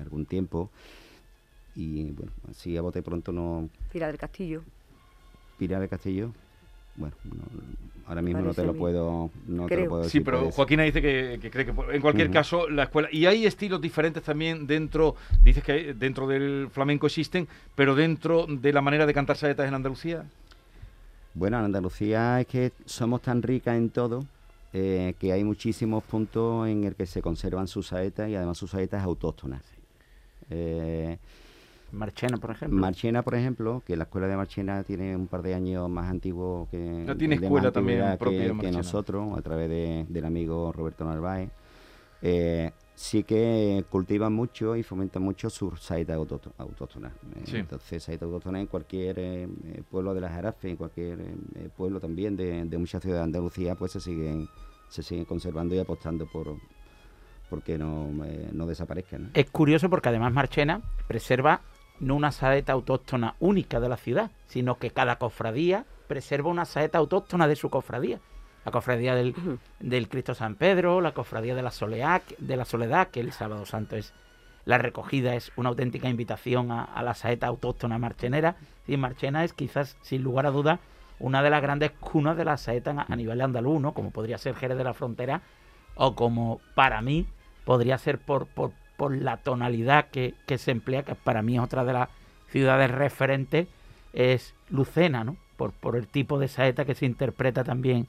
algún 0.00 0.26
tiempo. 0.26 0.70
Y 1.74 2.10
bueno, 2.12 2.32
así 2.48 2.76
a 2.76 2.82
bote 2.82 3.02
pronto 3.02 3.32
no. 3.32 3.68
Pilar 3.92 4.10
del 4.10 4.18
Castillo. 4.18 4.62
Pilar 5.58 5.80
del 5.80 5.88
Castillo. 5.88 6.32
Bueno, 6.96 7.14
ahora 8.06 8.22
mismo 8.22 8.40
no 8.40 8.54
te 8.54 8.64
lo 8.64 8.74
puedo, 8.74 9.30
no 9.46 9.66
te 9.66 9.76
lo 9.76 9.88
puedo 9.88 10.02
decir. 10.02 10.20
Sí, 10.20 10.24
pero 10.24 10.50
Joaquina 10.50 10.82
dice 10.84 11.02
que, 11.02 11.38
cree 11.50 11.64
que 11.64 11.72
en 11.92 12.00
cualquier 12.00 12.30
caso 12.30 12.68
la 12.68 12.84
escuela 12.84 13.08
y 13.12 13.26
hay 13.26 13.46
estilos 13.46 13.80
diferentes 13.80 14.22
también 14.22 14.66
dentro, 14.66 15.16
dices 15.42 15.62
que 15.62 15.94
dentro 15.94 16.26
del 16.26 16.68
flamenco 16.70 17.06
existen, 17.06 17.48
pero 17.74 17.94
dentro 17.94 18.46
de 18.48 18.72
la 18.72 18.80
manera 18.80 19.06
de 19.06 19.14
cantar 19.14 19.36
saetas 19.36 19.68
en 19.68 19.74
Andalucía. 19.74 20.24
Bueno, 21.34 21.58
en 21.58 21.66
Andalucía 21.66 22.40
es 22.40 22.46
que 22.46 22.72
somos 22.86 23.20
tan 23.20 23.42
ricas 23.42 23.76
en 23.76 23.90
todo 23.90 24.24
eh, 24.72 25.14
que 25.18 25.32
hay 25.32 25.44
muchísimos 25.44 26.02
puntos 26.04 26.68
en 26.68 26.84
el 26.84 26.94
que 26.94 27.06
se 27.06 27.20
conservan 27.20 27.68
sus 27.68 27.88
saetas 27.88 28.28
y 28.30 28.36
además 28.36 28.56
sus 28.56 28.70
saetas 28.70 29.02
autóctonas. 29.02 29.62
Eh, 30.50 31.18
Marchena, 31.92 32.36
por 32.36 32.50
ejemplo. 32.50 32.78
Marchena, 32.78 33.22
por 33.22 33.34
ejemplo, 33.34 33.82
que 33.86 33.96
la 33.96 34.04
escuela 34.04 34.26
de 34.26 34.36
Marchena 34.36 34.82
tiene 34.82 35.16
un 35.16 35.28
par 35.28 35.42
de 35.42 35.54
años 35.54 35.88
más 35.88 36.10
antiguo 36.10 36.68
que, 36.70 36.78
no 36.78 37.16
tiene 37.16 37.36
escuela 37.36 37.70
también 37.72 38.16
propia 38.18 38.54
que, 38.58 38.72
nosotros, 38.72 39.38
a 39.38 39.42
través 39.42 39.68
de, 39.68 40.06
del 40.08 40.24
amigo 40.24 40.72
Roberto 40.72 41.04
Narváez. 41.04 41.50
Eh, 42.22 42.72
sí 42.96 43.22
que 43.22 43.84
cultivan 43.90 44.32
mucho 44.32 44.74
y 44.74 44.82
fomentan 44.82 45.22
mucho 45.22 45.50
sus 45.50 45.80
saetas 45.80 46.16
autóctonas. 46.16 47.12
Eh, 47.12 47.58
entonces, 47.58 48.02
saetas 48.02 48.26
autóctonas 48.26 48.62
en 48.62 48.66
cualquier 48.66 49.16
eh, 49.18 49.48
pueblo 49.88 50.14
de 50.14 50.22
las 50.22 50.32
Jarafes, 50.32 50.70
en 50.70 50.76
cualquier 50.76 51.20
eh, 51.20 51.68
pueblo 51.76 52.00
también 52.00 52.36
de, 52.36 52.64
de 52.64 52.78
muchas 52.78 53.02
ciudades 53.02 53.20
de 53.20 53.24
Andalucía, 53.24 53.74
pues 53.74 53.92
se 53.92 54.00
siguen, 54.00 54.48
se 54.88 55.02
siguen 55.02 55.26
conservando 55.26 55.74
y 55.74 55.78
apostando 55.78 56.26
por 56.26 56.56
porque 57.48 57.78
no, 57.78 58.10
no 58.52 58.66
desaparezcan. 58.66 59.30
Es 59.32 59.48
curioso 59.50 59.88
porque 59.88 60.08
además 60.08 60.32
Marchena 60.32 60.80
preserva 61.06 61.60
no 62.00 62.14
una 62.14 62.32
saeta 62.32 62.72
autóctona 62.72 63.34
única 63.40 63.80
de 63.80 63.88
la 63.88 63.96
ciudad, 63.96 64.30
sino 64.46 64.78
que 64.78 64.90
cada 64.90 65.16
cofradía 65.16 65.84
preserva 66.08 66.50
una 66.50 66.64
saeta 66.64 66.98
autóctona 66.98 67.48
de 67.48 67.56
su 67.56 67.70
cofradía 67.70 68.20
la 68.66 68.72
cofradía 68.72 69.14
del, 69.14 69.32
del, 69.78 70.08
Cristo 70.08 70.34
San 70.34 70.56
Pedro, 70.56 71.00
la 71.00 71.14
cofradía 71.14 71.54
de 71.54 71.62
la, 71.62 71.70
Soledad, 71.70 72.22
de 72.38 72.56
la 72.56 72.64
Soledad, 72.64 73.08
que 73.08 73.20
el 73.20 73.30
sábado 73.30 73.64
santo 73.64 73.94
es 73.94 74.12
la 74.64 74.76
recogida, 74.76 75.36
es 75.36 75.52
una 75.54 75.68
auténtica 75.68 76.08
invitación 76.08 76.72
a, 76.72 77.00
la 77.04 77.14
saeta 77.14 77.46
autóctona 77.46 77.96
marchenera. 77.98 78.56
Y 78.88 78.96
Marchena 78.96 79.44
es 79.44 79.52
quizás, 79.52 79.96
sin 80.02 80.24
lugar 80.24 80.46
a 80.46 80.50
dudas, 80.50 80.80
una 81.20 81.44
de 81.44 81.50
las 81.50 81.62
grandes 81.62 81.92
cunas 81.92 82.36
de 82.36 82.44
la 82.44 82.56
saeta 82.56 83.06
a, 83.08 83.16
nivel 83.16 83.40
andaluz, 83.40 83.80
¿no? 83.80 83.94
como 83.94 84.10
podría 84.10 84.36
ser 84.36 84.56
Jerez 84.56 84.76
de 84.76 84.82
la 84.82 84.94
Frontera, 84.94 85.42
o 85.94 86.16
como 86.16 86.60
para 86.74 87.00
mí 87.02 87.28
podría 87.64 87.98
ser 87.98 88.18
por, 88.18 88.48
por, 88.48 88.72
por 88.96 89.16
la 89.16 89.38
tonalidad 89.38 90.06
que, 90.10 90.34
que, 90.46 90.58
se 90.58 90.70
emplea, 90.70 91.02
que 91.02 91.14
para 91.14 91.42
mí 91.42 91.56
es 91.56 91.62
otra 91.62 91.84
de 91.84 91.92
las 91.92 92.08
ciudades 92.50 92.90
referentes, 92.90 93.68
es 94.12 94.54
Lucena, 94.70 95.24
¿no? 95.24 95.36
por, 95.56 95.72
por 95.72 95.96
el 95.96 96.06
tipo 96.06 96.38
de 96.38 96.48
saeta 96.48 96.84
que 96.84 96.94
se 96.94 97.06
interpreta 97.06 97.64
también 97.64 98.06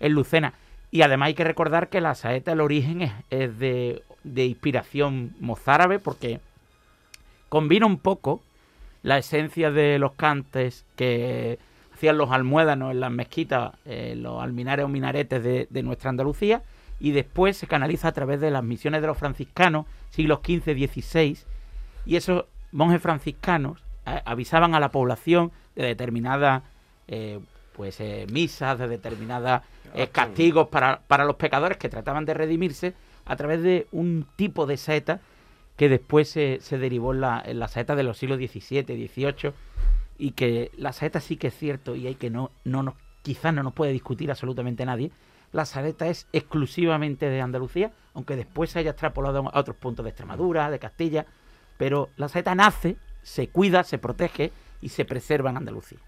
en 0.00 0.12
Lucena. 0.12 0.54
Y 0.94 1.02
además 1.02 1.26
hay 1.26 1.34
que 1.34 1.42
recordar 1.42 1.88
que 1.88 2.00
la 2.00 2.14
saeta, 2.14 2.52
el 2.52 2.60
origen 2.60 3.10
es, 3.30 3.58
de, 3.58 4.02
inspiración 4.22 5.34
mozárabe 5.40 5.98
porque 5.98 6.38
combina 7.48 7.84
un 7.86 7.98
poco 7.98 8.40
la 9.02 9.18
esencia 9.18 9.72
de 9.72 9.98
los 9.98 10.12
cantes 10.12 10.86
que 10.94 11.58
hacían 11.92 12.16
los 12.16 12.30
almuédanos 12.30 12.92
en 12.92 13.00
las 13.00 13.10
mezquitas, 13.10 13.72
eh, 13.84 14.14
los 14.16 14.40
alminares 14.40 14.84
o 14.84 14.88
minaretes 14.88 15.42
de, 15.42 15.82
nuestra 15.82 16.10
Andalucía, 16.10 16.62
y 17.04 17.12
después 17.12 17.58
se 17.58 17.66
canaliza 17.66 18.08
a 18.08 18.12
través 18.12 18.40
de 18.40 18.50
las 18.50 18.64
misiones 18.64 19.02
de 19.02 19.06
los 19.08 19.18
franciscanos, 19.18 19.84
siglos 20.08 20.38
XV, 20.42 20.72
XVI, 20.72 21.36
y 22.06 22.16
esos 22.16 22.46
monjes 22.72 23.02
franciscanos 23.02 23.84
eh, 24.06 24.22
avisaban 24.24 24.74
a 24.74 24.80
la 24.80 24.88
población 24.88 25.52
de 25.76 25.84
determinadas 25.84 26.62
eh, 27.08 27.40
pues 27.76 28.00
misas, 28.32 28.78
de 28.78 28.88
determinadas 28.88 29.64
eh, 29.92 30.08
castigos 30.10 30.68
para, 30.68 31.02
para, 31.06 31.26
los 31.26 31.36
pecadores 31.36 31.76
que 31.76 31.90
trataban 31.90 32.24
de 32.24 32.32
redimirse 32.32 32.94
a 33.26 33.36
través 33.36 33.62
de 33.62 33.86
un 33.92 34.26
tipo 34.36 34.64
de 34.64 34.78
saeta 34.78 35.20
que 35.76 35.90
después 35.90 36.30
se, 36.30 36.58
se 36.62 36.78
derivó 36.78 37.12
en 37.12 37.20
la, 37.20 37.42
en 37.44 37.58
la, 37.58 37.68
saeta 37.68 37.96
de 37.96 38.04
los 38.04 38.16
siglos 38.16 38.38
XVII, 38.38 38.82
XVIII, 38.84 39.52
y 40.16 40.30
que 40.30 40.70
la 40.78 40.94
saeta 40.94 41.20
sí 41.20 41.36
que 41.36 41.48
es 41.48 41.54
cierto 41.54 41.96
y 41.96 42.06
hay 42.06 42.14
que 42.14 42.30
no, 42.30 42.50
no 42.64 42.82
nos, 42.82 42.94
quizás 43.20 43.52
no 43.52 43.62
nos 43.62 43.74
puede 43.74 43.92
discutir 43.92 44.30
absolutamente 44.30 44.86
nadie, 44.86 45.10
la 45.54 45.64
saeta 45.64 46.08
es 46.08 46.26
exclusivamente 46.32 47.30
de 47.30 47.40
Andalucía, 47.40 47.92
aunque 48.12 48.34
después 48.34 48.70
se 48.70 48.80
haya 48.80 48.90
extrapolado 48.90 49.48
a 49.48 49.60
otros 49.60 49.76
puntos 49.76 50.04
de 50.04 50.10
Extremadura, 50.10 50.68
de 50.68 50.80
Castilla, 50.80 51.26
pero 51.78 52.10
la 52.16 52.28
saeta 52.28 52.56
nace, 52.56 52.96
se 53.22 53.48
cuida, 53.48 53.84
se 53.84 53.98
protege 53.98 54.50
y 54.82 54.88
se 54.88 55.04
preserva 55.04 55.50
en 55.50 55.58
Andalucía. 55.58 55.98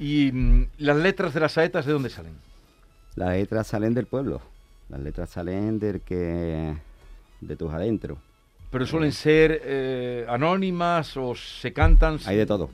¿Y 0.00 0.32
mm, 0.32 0.66
las 0.78 0.96
letras 0.96 1.32
de 1.32 1.40
las 1.40 1.52
saetas 1.52 1.86
de 1.86 1.92
dónde 1.92 2.10
salen? 2.10 2.34
Las 3.14 3.36
letras 3.36 3.68
salen 3.68 3.94
del 3.94 4.06
pueblo, 4.06 4.42
las 4.88 4.98
letras 4.98 5.30
salen 5.30 5.78
del 5.78 6.00
que 6.00 6.76
de 7.40 7.56
tus 7.56 7.72
adentro. 7.72 8.18
Pero 8.72 8.84
suelen 8.84 9.12
ser 9.12 9.62
eh, 9.64 10.26
anónimas 10.28 11.16
o 11.16 11.36
se 11.36 11.72
cantan. 11.72 12.18
Hay 12.26 12.36
de 12.36 12.46
todo, 12.46 12.70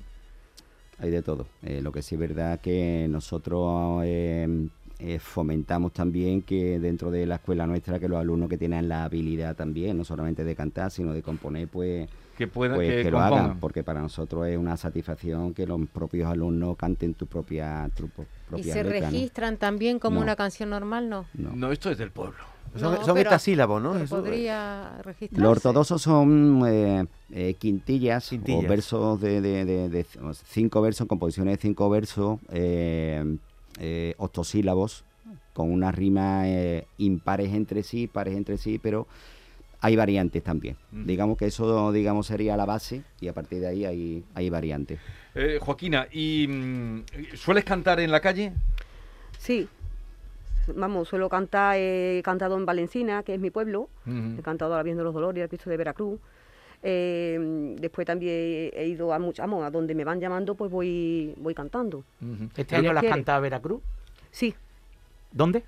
hay 0.99 1.11
de 1.11 1.21
todo. 1.21 1.49
Eh, 1.63 1.83
lo 1.83 1.93
que 1.93 2.01
sí 2.01 2.15
es 2.15 2.19
verdad 2.19 2.61
que 2.61 3.07
nosotros 3.11 4.03
eh, 4.07 4.71
fomentamos 5.19 5.93
también 5.93 6.43
que 6.43 6.79
dentro 6.79 7.11
de 7.11 7.27
la 7.27 7.37
escuela 7.37 7.67
nuestra 7.67 7.99
que 7.99 8.09
los 8.09 8.19
alumnos 8.19 8.49
que 8.49 8.59
tienen 8.59 8.89
la 8.89 9.05
habilidad 9.05 9.57
también, 9.57 9.97
no 9.97 10.05
solamente 10.05 10.45
de 10.45 10.55
cantar, 10.55 10.91
sino 10.91 11.13
de 11.13 11.23
componer, 11.23 11.69
pues 11.69 12.09
que 12.37 12.47
puedan 12.47 12.77
pues 12.77 13.05
que, 13.05 13.11
lo 13.11 13.19
hagan, 13.21 13.59
porque 13.61 13.83
para 13.85 14.01
nosotros 14.01 14.47
es 14.47 14.57
una 14.57 14.77
satisfacción 14.77 15.53
que 15.53 15.67
los 15.67 15.81
propios 15.89 16.27
alumnos 16.31 16.77
canten 16.77 17.13
tu 17.15 17.27
propia, 17.27 17.91
tu 17.95 18.09
¿Y 18.57 18.63
se 18.63 18.83
registran 18.83 19.57
también 19.59 19.99
como 19.99 20.21
una 20.21 20.37
canción 20.37 20.71
normal, 20.71 21.09
no? 21.09 21.27
no? 21.35 21.71
esto 21.71 21.91
es 21.91 21.99
del 21.99 22.11
pueblo. 22.11 22.39
Son, 22.77 23.05
son 23.05 23.19
estas 23.19 23.43
sílabos, 23.43 23.83
¿no? 23.83 23.97
Eso, 23.97 24.17
podría 24.17 24.97
registrarse. 25.03 25.43
Los 25.43 25.51
ortodoxos 25.57 26.01
son 26.01 26.63
eh, 26.69 27.05
eh, 27.33 27.55
quintillas, 27.55 28.29
Quintillas. 28.29 28.65
o 28.65 28.69
versos 28.69 29.21
de, 29.21 29.41
de- 29.41 29.65
de- 29.65 29.89
de 29.89 30.07
cinco 30.47 30.81
versos, 30.81 31.09
composiciones 31.09 31.57
de 31.57 31.63
cinco 31.63 31.91
versos, 31.91 32.39
eh, 32.53 33.37
eh, 33.81 34.15
octosílabos, 34.19 35.05
con 35.55 35.73
unas 35.73 35.95
rimas 35.95 36.47
eh, 36.47 36.87
impares 36.99 37.53
entre 37.55 37.83
sí, 37.83 38.07
pares 38.07 38.37
entre 38.37 38.59
sí, 38.59 38.79
pero 38.79 39.07
hay 39.81 39.97
variantes 39.97 40.43
también. 40.43 40.77
Digamos 40.91 41.39
que 41.39 41.47
eso 41.47 41.91
digamos 41.91 42.27
sería 42.27 42.57
la 42.59 42.67
base 42.67 43.03
y 43.21 43.29
a 43.29 43.33
partir 43.33 43.61
de 43.61 43.69
ahí 43.69 43.85
hay, 43.87 44.25
hay 44.35 44.51
variantes. 44.51 45.01
Eh, 45.35 45.59
Joaquina, 45.61 46.07
¿y 46.13 46.47
mm, 46.47 47.05
sueles 47.35 47.65
cantar 47.65 48.01
en 48.01 48.11
la 48.11 48.21
calle? 48.21 48.53
Sí. 49.39 49.67
Vamos, 50.77 51.09
suelo 51.09 51.31
cantar, 51.31 51.77
he 51.79 52.21
cantado 52.23 52.59
en 52.59 52.67
Valencina, 52.67 53.23
que 53.23 53.35
es 53.35 53.41
mi 53.41 53.51
pueblo. 53.51 53.89
Ujú. 54.07 54.39
He 54.39 54.43
cantado 54.43 54.75
a 54.75 54.77
la 54.77 54.83
Virgen 54.83 54.99
de 54.99 55.05
los 55.05 55.15
Dolores, 55.15 55.43
al 55.43 55.49
Cristo 55.49 55.71
de 55.71 55.79
Veracruz. 55.79 56.21
Eh, 56.83 57.77
después 57.79 58.07
también 58.07 58.71
he 58.75 58.87
ido 58.87 59.13
a 59.13 59.19
muchas, 59.19 59.45
vamos, 59.47 59.65
a 59.65 59.71
donde 59.71 59.95
me 59.95 60.05
van 60.05 60.19
llamando, 60.21 60.55
pues 60.55 60.71
voy, 60.71 61.35
voy 61.37 61.55
cantando. 61.55 62.05
¿Este 62.57 62.77
año 62.77 62.93
la 62.93 63.01
has 63.01 63.03
quiere. 63.03 63.17
cantado 63.17 63.39
a 63.39 63.41
Veracruz? 63.41 63.83
Sí, 64.31 64.55
¿Dónde? 65.33 65.63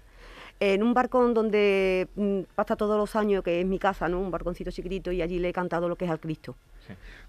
en 0.61 0.81
un 0.85 0.95
barcón 0.95 1.35
donde 1.35 2.07
mm, 2.15 2.41
pasa 2.55 2.77
todos 2.77 2.97
los 2.97 3.17
años, 3.17 3.43
que 3.43 3.61
es 3.61 3.67
mi 3.67 3.81
casa, 3.81 4.09
¿no? 4.09 4.21
Un 4.21 4.31
barconcito 4.31 4.71
chiquitito 4.71 5.11
y 5.11 5.21
allí 5.21 5.41
le 5.41 5.49
he 5.49 5.53
cantado 5.53 5.89
lo 5.89 5.97
que 5.97 6.05
es 6.05 6.11
al 6.11 6.21
Cristo. 6.21 6.55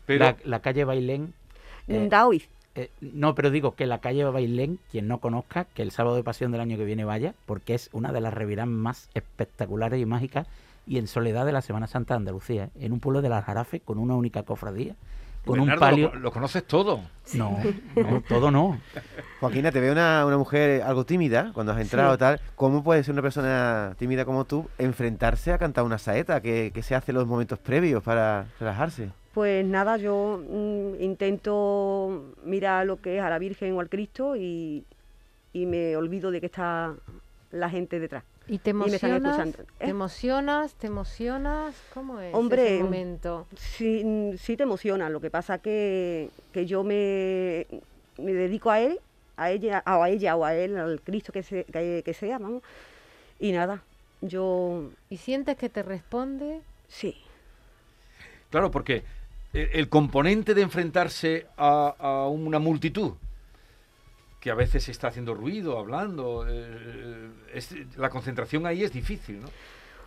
Pero, 0.05 0.25
La, 0.25 0.37
la 0.43 0.59
calle 0.61 0.83
Bailén. 0.83 1.33
eh, 1.87 2.07
Mm, 2.09 2.37
eh, 2.75 2.89
no, 3.01 3.33
pero 3.35 3.49
digo 3.49 3.75
que 3.75 3.85
la 3.87 3.99
calle 4.01 4.23
Bailén, 4.23 4.77
quien 4.91 5.07
no 5.07 5.17
conozca, 5.19 5.65
que 5.65 5.81
el 5.81 5.89
sábado 5.91 6.15
de 6.15 6.23
pasión 6.23 6.51
del 6.51 6.61
año 6.61 6.77
que 6.77 6.85
viene 6.85 7.05
vaya, 7.05 7.33
porque 7.47 7.73
es 7.73 7.89
una 7.91 8.11
de 8.11 8.21
las 8.21 8.33
reviradas 8.33 8.69
más 8.69 9.09
espectaculares 9.15 9.99
y 9.99 10.05
mágicas 10.05 10.47
y 10.85 10.97
en 10.97 11.07
soledad 11.07 11.45
de 11.45 11.51
la 11.51 11.61
Semana 11.61 11.87
Santa 11.87 12.13
de 12.13 12.17
Andalucía, 12.19 12.65
¿eh? 12.65 12.69
en 12.85 12.91
un 12.93 12.99
pueblo 12.99 13.21
de 13.21 13.29
las 13.29 13.45
Jarafe 13.45 13.79
con 13.79 13.97
una 13.99 14.15
única 14.15 14.43
cofradía, 14.43 14.95
con 15.45 15.59
un 15.59 15.75
palio. 15.77 16.11
lo, 16.13 16.19
lo 16.19 16.31
conoces 16.31 16.65
todo. 16.65 17.01
No, 17.33 17.57
no, 17.95 18.21
todo 18.27 18.49
no. 18.49 18.79
Joaquina, 19.41 19.71
te 19.71 19.81
veo 19.81 19.91
una, 19.91 20.25
una 20.25 20.37
mujer 20.37 20.81
algo 20.83 21.05
tímida 21.05 21.51
cuando 21.53 21.73
has 21.73 21.81
entrado 21.81 22.13
Sí. 22.13 22.19
tal. 22.19 22.39
¿Cómo 22.55 22.81
puede 22.83 23.03
ser 23.03 23.11
una 23.13 23.21
persona 23.21 23.93
tímida 23.97 24.23
como 24.23 24.45
tú 24.45 24.69
enfrentarse 24.77 25.51
a 25.51 25.57
cantar 25.57 25.83
una 25.83 25.97
saeta? 25.97 26.41
¿Qué, 26.41 26.71
qué 26.73 26.81
se 26.81 26.95
hace 26.95 27.11
en 27.11 27.17
los 27.17 27.27
momentos 27.27 27.59
previos 27.59 28.01
para 28.03 28.45
relajarse? 28.59 29.09
Pues 29.33 29.65
nada, 29.65 29.97
yo 29.97 30.41
mm, 30.49 31.01
intento 31.01 32.33
mirar 32.45 32.85
lo 32.85 33.01
que 33.01 33.17
es 33.17 33.23
a 33.23 33.29
la 33.29 33.39
Virgen 33.39 33.73
o 33.75 33.79
al 33.79 33.89
Cristo 33.89 34.35
y, 34.35 34.85
y 35.51 35.65
me 35.65 35.97
olvido 35.97 36.31
de 36.31 36.39
que 36.39 36.45
está 36.45 36.93
la 37.51 37.69
gente 37.69 37.99
detrás. 37.99 38.23
¿Y 38.47 38.59
te 38.59 38.71
me 38.77 38.97
están 38.97 39.13
emocionas? 39.13 39.13
escuchando. 39.13 39.65
¿Te 39.81 39.89
¿Eh? 39.89 39.91
emocionas? 39.91 40.75
¿Te 40.75 40.87
emocionas? 40.87 41.83
¿Cómo 41.89 42.19
es 42.19 42.39
Hombre, 42.39 42.51
ese 42.51 42.71
momento? 42.71 43.47
Sí, 43.57 44.03
mm, 44.03 44.37
sí 44.37 44.57
te 44.57 44.63
emociona, 44.63 45.09
lo 45.09 45.21
que 45.21 45.29
pasa 45.31 45.59
que, 45.59 46.31
que 46.51 46.65
yo 46.65 46.83
me, 46.83 47.67
me 48.17 48.33
dedico 48.33 48.71
a 48.71 48.79
él, 48.81 48.99
a 49.37 49.51
ella, 49.51 49.83
o 49.87 50.03
a 50.03 50.09
ella 50.09 50.35
o 50.35 50.45
a 50.45 50.55
él, 50.55 50.77
al 50.77 51.01
Cristo 51.01 51.31
que, 51.31 51.43
se- 51.43 51.65
que, 51.65 52.03
que 52.05 52.13
sea, 52.13 52.39
vamos. 52.39 52.63
Y 53.39 53.51
nada, 53.53 53.83
yo 54.21 54.91
¿Y 55.09 55.17
sientes 55.17 55.57
que 55.57 55.69
te 55.69 55.83
responde? 55.83 56.61
sí, 56.87 57.17
Claro, 58.49 58.71
porque 58.71 59.03
eh, 59.53 59.69
el 59.73 59.89
componente 59.89 60.53
de 60.53 60.61
enfrentarse 60.61 61.47
a, 61.57 61.95
a 61.97 62.27
una 62.27 62.59
multitud 62.59 63.13
que 64.43 64.51
a 64.51 64.55
veces 64.55 64.89
está 64.89 65.07
haciendo 65.07 65.33
ruido, 65.33 65.79
hablando, 65.79 66.45
eh, 66.49 67.29
es- 67.53 67.73
la 67.97 68.09
concentración 68.09 68.65
ahí 68.65 68.83
es 68.83 68.91
difícil, 68.91 69.39
¿no? 69.39 69.47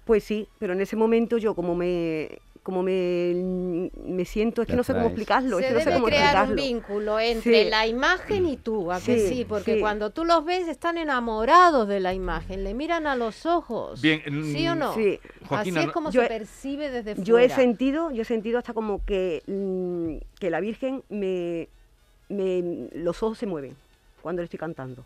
pues 0.04 0.22
sí, 0.24 0.46
pero 0.58 0.74
en 0.74 0.80
ese 0.82 0.94
momento 0.94 1.38
yo 1.38 1.54
como 1.54 1.74
me 1.74 2.38
como 2.62 2.82
me, 2.82 3.90
me 4.04 4.24
siento, 4.24 4.60
es 4.62 4.66
que 4.68 4.74
no 4.76 4.82
sé 4.82 4.92
cómo 4.92 5.06
explicarlo, 5.06 5.58
es 5.60 5.64
Se 5.66 5.68
que 5.68 5.74
no 5.74 5.80
sé 5.80 5.84
debe 5.86 5.96
cómo 5.98 6.06
crear 6.08 6.48
un 6.50 6.56
vínculo 6.56 7.18
entre 7.20 7.62
Sí. 7.64 7.70
la 7.70 7.86
imagen 7.86 8.44
y 8.46 8.56
tú, 8.56 8.90
¿a 8.92 8.96
que 9.00 9.20
Sí, 9.20 9.28
sí? 9.28 9.44
Porque 9.48 9.74
sí. 9.74 9.80
cuando 9.80 10.10
tú 10.10 10.24
los 10.24 10.44
ves 10.44 10.66
están 10.68 10.98
enamorados 10.98 11.86
de 11.88 12.00
la 12.00 12.12
imagen, 12.12 12.64
le 12.64 12.74
miran 12.74 13.06
a 13.06 13.14
los 13.14 13.46
ojos. 13.46 14.02
Bien, 14.02 14.20
¿Sí 14.52 14.66
o 14.68 14.74
mm, 14.74 14.78
no? 14.80 14.94
Sí. 14.94 15.18
Joaquina, 15.48 15.80
Así 15.80 15.86
es 15.88 15.92
como 15.94 16.10
yo 16.10 16.20
se 16.22 16.26
he- 16.26 16.28
percibe 16.28 16.90
desde 16.90 17.14
fuera. 17.14 17.24
Yo 17.24 17.38
he 17.38 17.48
sentido, 17.48 18.10
yo 18.10 18.22
he 18.22 18.24
sentido 18.24 18.58
hasta 18.58 18.74
como 18.74 19.04
que, 19.04 19.42
mm, 19.46 20.38
que 20.40 20.50
la 20.50 20.58
Virgen 20.60 21.04
me, 21.08 21.68
me 22.28 22.88
los 22.94 23.22
ojos 23.22 23.38
se 23.38 23.46
mueven 23.46 23.76
cuando 24.26 24.42
le 24.42 24.46
estoy 24.46 24.58
cantando. 24.58 25.04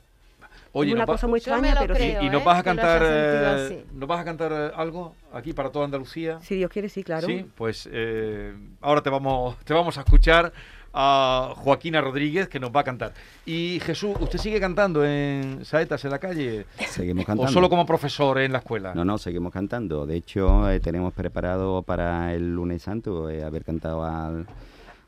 Oye, 0.73 0.91
es 0.91 0.95
una 0.95 1.05
va- 1.05 1.13
cosa 1.13 1.27
muy 1.27 1.37
extraña, 1.41 1.75
pero 1.79 1.93
y, 1.95 1.99
sí. 1.99 2.03
creo. 2.13 2.23
y 2.23 2.31
nos 2.31 2.41
¿eh? 2.41 2.45
vas 2.47 2.59
a 2.59 2.63
cantar, 2.63 3.03
eh, 3.05 3.85
nos 3.93 4.09
vas 4.09 4.19
a 4.21 4.25
cantar 4.25 4.73
algo 4.75 5.15
aquí 5.31 5.53
para 5.53 5.69
toda 5.71 5.85
Andalucía. 5.85 6.39
Si 6.41 6.55
Dios 6.57 6.71
quiere, 6.71 6.89
sí, 6.89 7.05
claro. 7.05 7.27
Sí, 7.27 7.45
pues 7.55 7.87
eh, 7.93 8.55
ahora 8.81 9.03
te 9.03 9.11
vamos, 9.11 9.59
te 9.65 9.75
vamos 9.75 9.99
a 9.99 10.01
escuchar 10.01 10.51
a 10.95 11.53
Joaquina 11.57 12.01
Rodríguez 12.01 12.49
que 12.49 12.59
nos 12.59 12.71
va 12.75 12.81
a 12.81 12.85
cantar. 12.85 13.13
Y 13.45 13.79
Jesús, 13.85 14.17
¿usted 14.21 14.39
sigue 14.39 14.59
cantando 14.59 15.05
en 15.05 15.67
saetas 15.67 16.03
en 16.07 16.13
la 16.13 16.19
calle? 16.19 16.65
Seguimos 16.89 17.25
¿O 17.25 17.27
cantando. 17.27 17.53
solo 17.53 17.69
como 17.69 17.85
profesor 17.85 18.39
en 18.39 18.53
la 18.53 18.59
escuela? 18.61 18.95
No, 18.95 19.05
no, 19.05 19.19
seguimos 19.19 19.53
cantando. 19.53 20.07
De 20.07 20.17
hecho, 20.17 20.71
eh, 20.71 20.81
tenemos 20.81 21.13
preparado 21.13 21.83
para 21.83 22.33
el 22.33 22.55
lunes 22.55 22.81
santo 22.83 23.29
eh, 23.29 23.45
haber 23.45 23.65
cantado 23.65 24.03
al- 24.03 24.47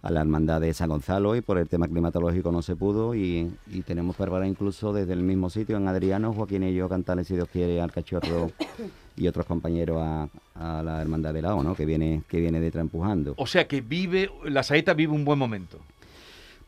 a 0.03 0.11
la 0.11 0.21
hermandad 0.21 0.61
de 0.61 0.75
San 0.75 0.89
Gonzalo 0.89 1.37
y 1.37 1.41
por 1.41 1.59
el 1.59 1.69
tema 1.69 1.87
climatológico 1.87 2.51
no 2.51 2.61
se 2.61 2.75
pudo 2.75 3.15
y, 3.15 3.51
y 3.71 3.83
tenemos 3.83 4.17
preparado 4.17 4.45
incluso 4.45 4.93
desde 4.93 5.13
el 5.13 5.23
mismo 5.23 5.49
sitio 5.49 5.77
en 5.77 5.87
Adriano, 5.87 6.33
Joaquín 6.33 6.65
y 6.65 6.75
yo 6.75 6.89
cantarle 6.89 7.25
si 7.25 7.35
Dios 7.35 7.49
quiere 7.49 7.81
al 7.81 7.93
cachorro 7.93 8.51
y 9.17 9.29
otros 9.29 9.47
compañeros 9.47 9.99
a, 10.01 10.29
a 10.57 10.83
la 10.83 11.01
hermandad 11.01 11.33
de 11.33 11.43
Lao, 11.43 11.63
¿no? 11.63 11.77
Que 11.77 11.87
viene, 11.87 12.23
que 12.29 12.41
viene 12.41 12.59
detrás 12.59 12.83
empujando. 12.83 13.35
O 13.37 13.47
sea 13.47 13.69
que 13.69 13.81
vive, 13.81 14.29
la 14.45 14.65
saeta 14.65 14.93
vive 14.93 15.13
un 15.13 15.25
buen 15.25 15.39
momento. 15.39 15.79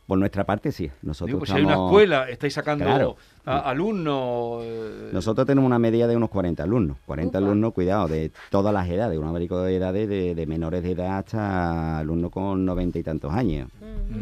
Por 0.07 0.19
nuestra 0.19 0.45
parte 0.45 0.71
sí, 0.71 0.91
nosotros 1.03 1.29
Digo, 1.29 1.39
pues 1.39 1.51
si 1.51 1.57
hay 1.57 1.63
una 1.65 1.75
escuela, 1.75 2.29
estáis 2.29 2.53
sacando 2.53 2.85
Claro. 2.85 3.17
alumnos. 3.47 4.61
eh, 4.63 5.11
Nosotros 5.15 5.47
tenemos 5.47 5.67
una 5.67 5.79
media 5.79 6.07
de 6.07 6.15
unos 6.15 6.29
40 6.29 6.63
alumnos. 6.63 6.99
40 7.07 7.39
Upa. 7.39 7.47
alumnos, 7.47 7.73
cuidado, 7.73 8.09
de 8.09 8.31
todas 8.51 8.75
las 8.75 8.87
edades, 8.89 9.19
un 9.19 9.27
abanico 9.27 9.59
de 9.63 9.77
edades, 9.77 10.07
de, 10.09 10.35
de 10.35 10.47
menores 10.47 10.83
de 10.83 10.91
edad 10.93 11.17
hasta 11.19 11.99
alumnos 12.01 12.31
con 12.33 12.67
noventa 12.67 12.99
y 12.99 13.03
tantos 13.03 13.33
años. 13.33 13.69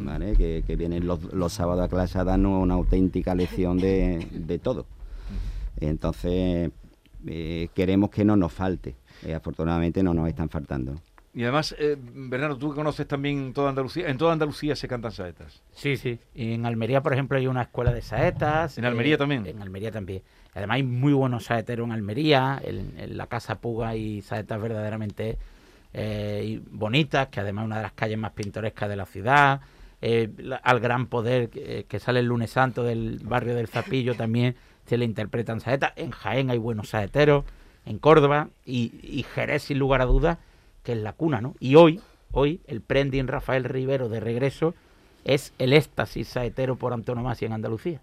¿vale? 0.05 0.35
Que, 0.37 0.63
que 0.65 0.77
vienen 0.77 1.05
los, 1.07 1.21
los 1.33 1.53
sábados 1.53 1.85
a 1.85 1.89
clase 1.89 2.17
a 2.19 2.23
darnos 2.25 2.63
una 2.63 2.75
auténtica 2.75 3.35
lección 3.35 3.77
de, 3.79 4.25
de 4.31 4.59
todo. 4.61 4.87
Entonces, 5.81 6.71
eh, 7.27 7.69
queremos 7.75 8.11
que 8.11 8.25
no 8.25 8.37
nos 8.37 8.53
falte. 8.53 8.95
Eh, 9.25 9.35
afortunadamente 9.35 10.03
no 10.03 10.15
nos 10.15 10.29
están 10.29 10.49
faltando. 10.49 10.95
Y 11.35 11.45
además, 11.45 11.75
eh, 11.79 11.97
Bernardo, 11.99 12.59
tú 12.59 12.71
que 12.71 12.77
conoces 12.77 13.09
también 13.09 13.55
toda 13.55 13.71
Andalucía, 13.71 14.09
en 14.11 14.19
toda 14.19 14.35
Andalucía 14.35 14.77
se 14.77 14.87
cantan 14.87 15.13
saetas. 15.13 15.63
Sí, 15.73 15.97
sí. 15.97 16.19
Y 16.35 16.53
en 16.53 16.67
Almería, 16.67 17.03
por 17.03 17.15
ejemplo, 17.15 17.39
hay 17.39 17.47
una 17.47 17.63
escuela 17.63 17.93
de 17.93 18.03
saetas. 18.03 18.77
¿En 18.77 18.85
Almería 18.85 19.17
también? 19.17 19.47
En 19.47 19.63
Almería 19.63 19.91
también. 19.91 20.23
Además 20.55 20.75
hay 20.77 20.83
muy 20.83 21.15
buenos 21.15 21.45
saeteros 21.45 21.87
en 21.87 21.93
Almería. 21.93 22.61
En, 22.63 22.93
en 22.99 23.17
la 23.17 23.27
Casa 23.29 23.61
Puga 23.61 23.89
hay 23.89 24.21
saetas 24.21 24.61
verdaderamente 24.61 25.39
eh, 25.95 26.43
y 26.47 26.63
bonitas, 26.71 27.29
que 27.29 27.41
además 27.41 27.63
es 27.63 27.67
una 27.67 27.77
de 27.77 27.83
las 27.83 27.93
calles 27.93 28.19
más 28.19 28.33
pintorescas 28.33 28.89
de 28.91 28.97
la 28.97 29.07
ciudad. 29.07 29.61
Eh, 30.03 30.29
la- 30.37 30.57
al 30.57 30.81
Gran 30.81 31.07
Poder, 31.07 31.49
que, 31.49 31.79
eh, 31.81 31.85
que 31.85 31.99
sale 31.99 32.21
el 32.21 32.27
lunes 32.27 32.51
santo 32.51 32.83
del 32.83 33.21
barrio 33.25 33.55
del 33.55 33.69
Zapillo, 33.69 34.15
también 34.17 34.55
se 34.85 34.99
le 34.99 35.07
interpretan 35.07 35.61
saetas. 35.61 35.93
En 35.97 36.11
Jaén 36.11 36.51
hay 36.51 36.59
buenos 36.59 36.91
saeteros. 36.91 37.47
En 37.87 37.99
Córdoba 37.99 38.49
y, 38.67 38.93
y 39.03 39.23
Jerez, 39.23 39.63
sin 39.63 39.79
lugar 39.79 40.03
a 40.03 40.05
dudas, 40.05 40.37
que 40.83 40.93
es 40.93 40.99
la 40.99 41.13
cuna, 41.13 41.41
¿no? 41.41 41.55
Y 41.61 41.77
hoy, 41.77 42.01
hoy, 42.33 42.61
el 42.67 42.81
Prending 42.81 43.29
Rafael 43.29 43.65
Rivero 43.65 44.09
de 44.09 44.21
regreso 44.21 44.75
es 45.25 45.53
el 45.59 45.73
éxtasis 45.73 46.29
saetero 46.29 46.77
por 46.77 46.93
antonomasia 46.93 47.47
en 47.47 47.53
Andalucía. 47.53 48.01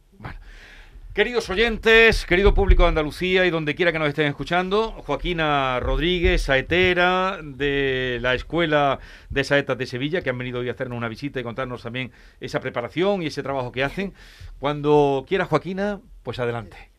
Queridos 1.14 1.50
oyentes, 1.50 2.26
querido 2.26 2.54
público 2.54 2.84
de 2.84 2.90
Andalucía 2.90 3.46
y 3.46 3.50
donde 3.50 3.76
quiera 3.76 3.92
que 3.92 4.00
nos 4.00 4.08
estén 4.08 4.28
escuchando, 4.28 4.92
Joaquina 5.06 5.80
Rodríguez, 5.80 6.44
saetera 6.44 7.40
de 7.44 8.20
la 8.22 8.36
Escuela 8.36 9.00
de 9.30 9.44
Saetas 9.44 9.78
de 9.78 9.88
Sevilla, 9.88 10.22
que 10.22 10.30
han 10.30 10.38
venido 10.38 10.60
hoy 10.60 10.70
a 10.70 10.74
hacernos 10.74 10.98
una 10.98 11.10
visita 11.10 11.40
y 11.40 11.44
contarnos 11.44 11.82
también 11.82 12.12
esa 12.40 12.62
preparación 12.62 13.22
y 13.22 13.28
ese 13.28 13.44
trabajo 13.44 13.72
que 13.72 13.84
hacen. 13.84 14.14
Cuando 14.60 15.26
quiera, 15.28 15.46
Joaquina, 15.46 16.00
pues 16.24 16.40
adelante. 16.40 16.90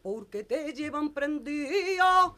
Porque 0.02 0.44
te 0.44 0.72
llevan 0.72 1.12
prendido. 1.12 2.36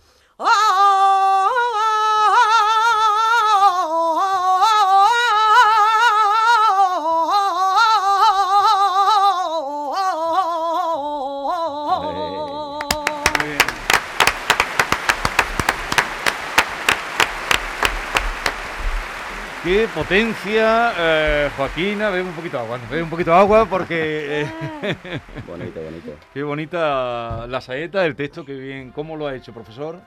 Potencia, 19.89 20.93
eh, 20.99 21.51
Joaquina, 21.57 22.11
bebe 22.11 22.29
un 22.29 22.35
poquito 22.35 22.57
de 22.59 22.63
agua, 22.65 22.79
bebe 22.91 23.03
un 23.03 23.11
poquito 23.11 23.31
de 23.31 23.37
agua 23.37 23.67
porque 23.67 24.43
eh, 24.43 24.47
Bonito, 25.47 25.81
bonito. 25.81 26.13
qué 26.35 26.43
bonita 26.43 27.47
la 27.47 27.61
saeta, 27.61 28.05
el 28.05 28.15
texto, 28.15 28.45
qué 28.45 28.55
bien, 28.55 28.91
¿cómo 28.91 29.17
lo 29.17 29.27
ha 29.27 29.35
hecho, 29.35 29.53
profesor? 29.53 30.01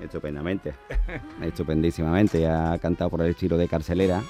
Estupendamente. 0.00 0.74
Estupendísimamente. 1.42 2.46
Ha 2.48 2.78
cantado 2.78 3.10
por 3.10 3.22
el 3.22 3.30
estilo 3.30 3.56
de 3.56 3.68
carcelera, 3.68 4.22